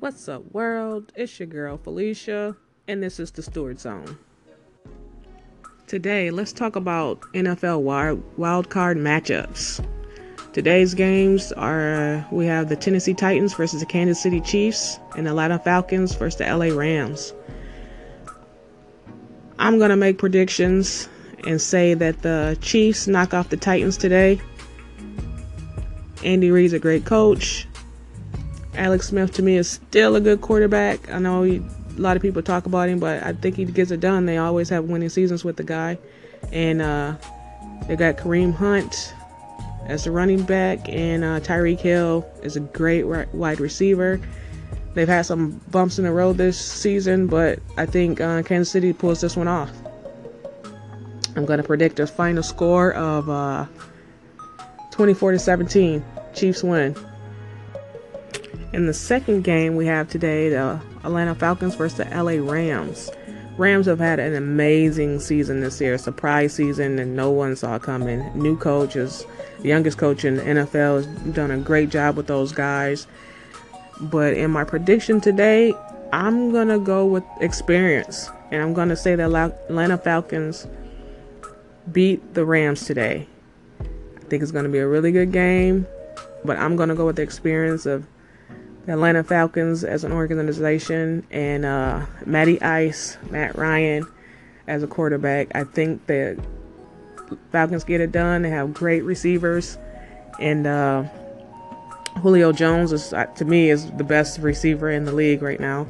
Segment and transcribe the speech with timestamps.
[0.00, 1.12] What's up, world?
[1.14, 2.56] It's your girl Felicia,
[2.88, 4.16] and this is the Stewart Zone.
[5.88, 7.82] Today, let's talk about NFL
[8.38, 9.86] wild card matchups.
[10.54, 15.32] Today's games are we have the Tennessee Titans versus the Kansas City Chiefs, and the
[15.32, 17.34] Atlanta Falcons versus the LA Rams.
[19.58, 21.10] I'm gonna make predictions
[21.46, 24.40] and say that the Chiefs knock off the Titans today.
[26.24, 27.66] Andy Reid's a great coach.
[28.74, 31.10] Alex Smith to me is still a good quarterback.
[31.10, 33.90] I know he, a lot of people talk about him, but I think he gets
[33.90, 34.26] it done.
[34.26, 35.98] They always have winning seasons with the guy,
[36.52, 37.16] and uh,
[37.88, 39.14] they got Kareem Hunt
[39.86, 44.20] as the running back, and uh, Tyreek Hill is a great wide receiver.
[44.94, 48.92] They've had some bumps in the road this season, but I think uh, Kansas City
[48.92, 49.70] pulls this one off.
[51.36, 53.66] I'm going to predict a final score of uh,
[54.90, 56.04] 24 to 17.
[56.34, 56.96] Chiefs win.
[58.72, 63.10] In the second game we have today, the Atlanta Falcons versus the LA Rams.
[63.56, 68.30] Rams have had an amazing season this year, surprise season, and no one saw coming.
[68.40, 69.26] New coaches,
[69.58, 73.08] the youngest coach in the NFL, has done a great job with those guys.
[74.02, 75.74] But in my prediction today,
[76.12, 80.68] I'm gonna go with experience, and I'm gonna say the Atlanta Falcons
[81.90, 83.26] beat the Rams today.
[83.80, 85.88] I think it's gonna be a really good game,
[86.44, 88.06] but I'm gonna go with the experience of
[88.86, 94.06] the Atlanta Falcons as an organization and uh, Matty Ice, Matt Ryan
[94.66, 95.48] as a quarterback.
[95.54, 96.42] I think the
[97.52, 98.42] Falcons get it done.
[98.42, 99.78] They have great receivers,
[100.38, 101.04] and uh,
[102.18, 105.86] Julio Jones is uh, to me is the best receiver in the league right now,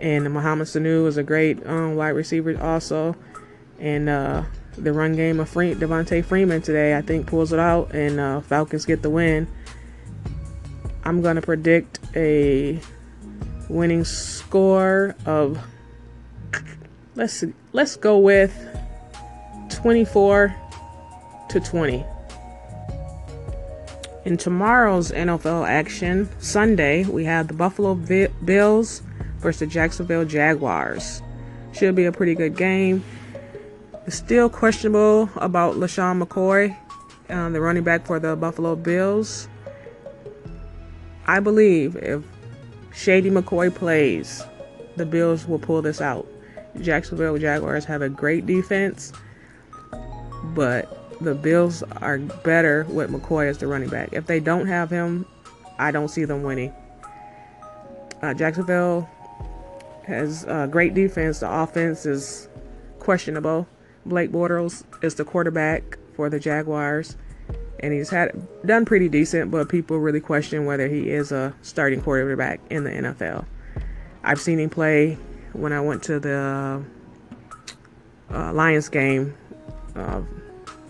[0.00, 3.16] and Mohamed Sanu is a great um, wide receiver also,
[3.78, 4.42] and uh,
[4.76, 8.40] the run game of Free- Devonta Freeman today I think pulls it out, and uh,
[8.40, 9.46] Falcons get the win.
[11.04, 12.80] I'm going to predict a
[13.68, 15.58] winning score of
[17.14, 18.52] let's let's go with
[19.70, 20.54] 24
[21.50, 22.04] to 20.
[24.24, 29.02] In tomorrow's NFL action, Sunday, we have the Buffalo Bills
[29.38, 31.20] versus the Jacksonville Jaguars.
[31.74, 33.04] Should be a pretty good game.
[34.08, 36.76] Still questionable about LeSean McCoy,
[37.28, 39.48] um, the running back for the Buffalo Bills.
[41.26, 42.22] I believe if
[42.92, 44.44] Shady McCoy plays,
[44.96, 46.26] the Bills will pull this out.
[46.80, 49.12] Jacksonville Jaguars have a great defense,
[50.54, 54.10] but the Bills are better with McCoy as the running back.
[54.12, 55.26] If they don't have him,
[55.78, 56.72] I don't see them winning.
[58.22, 59.08] Uh, Jacksonville
[60.06, 61.40] has a great defense.
[61.40, 62.48] The offense is
[62.98, 63.66] questionable.
[64.06, 67.16] Blake Bortles is the quarterback for the Jaguars
[67.80, 68.32] and he's had
[68.64, 72.90] done pretty decent, but people really question whether he is a starting quarterback in the
[72.90, 73.44] NFL.
[74.22, 75.18] I've seen him play
[75.52, 76.82] when I went to the
[78.30, 79.36] uh, Lions game
[79.94, 80.22] uh,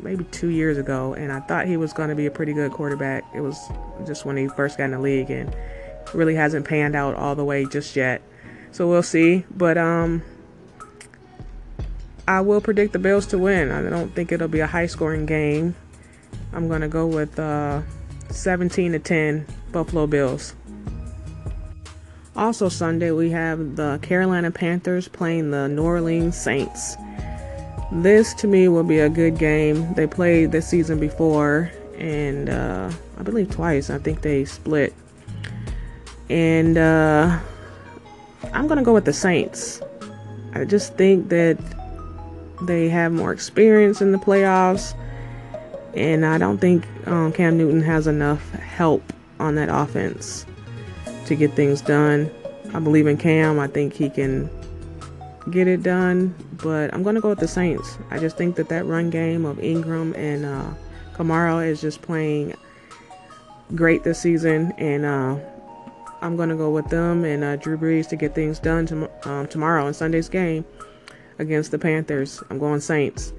[0.00, 2.72] maybe two years ago, and I thought he was going to be a pretty good
[2.72, 3.24] quarterback.
[3.34, 3.58] It was
[4.06, 5.54] just when he first got in the league, and
[6.14, 8.22] really hasn't panned out all the way just yet.
[8.70, 9.44] So we'll see.
[9.50, 10.22] But um,
[12.26, 13.70] I will predict the Bills to win.
[13.70, 15.74] I don't think it'll be a high scoring game.
[16.52, 17.82] I'm going to go with uh,
[18.30, 20.54] 17 to 10 Buffalo Bills.
[22.34, 26.96] Also, Sunday, we have the Carolina Panthers playing the New Orleans Saints.
[27.90, 29.92] This, to me, will be a good game.
[29.94, 33.90] They played this season before, and uh, I believe twice.
[33.90, 34.94] I think they split.
[36.30, 37.38] And uh,
[38.54, 39.82] I'm going to go with the Saints.
[40.54, 41.58] I just think that
[42.62, 44.94] they have more experience in the playoffs.
[45.94, 50.46] And I don't think um, Cam Newton has enough help on that offense
[51.26, 52.30] to get things done.
[52.74, 53.58] I believe in Cam.
[53.58, 54.48] I think he can
[55.50, 56.34] get it done.
[56.62, 57.98] But I'm going to go with the Saints.
[58.10, 60.70] I just think that that run game of Ingram and uh,
[61.14, 62.54] Kamara is just playing
[63.74, 64.72] great this season.
[64.78, 65.36] And uh,
[66.22, 69.46] I'm going to go with them and uh, Drew Brees to get things done um,
[69.48, 70.64] tomorrow in Sunday's game
[71.38, 72.42] against the Panthers.
[72.48, 73.32] I'm going Saints.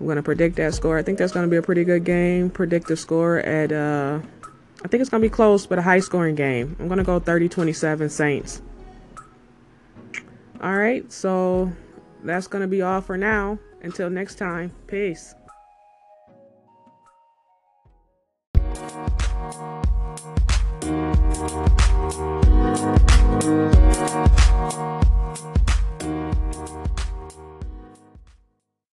[0.00, 0.96] I'm going to predict that score.
[0.96, 2.48] I think that's going to be a pretty good game.
[2.48, 4.20] Predict the score at, uh,
[4.82, 6.74] I think it's going to be close, but a high scoring game.
[6.80, 8.62] I'm going to go 30 27 Saints.
[10.62, 11.70] All right, so
[12.24, 13.58] that's going to be all for now.
[13.82, 15.34] Until next time, peace.